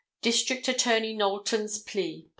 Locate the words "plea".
1.77-2.27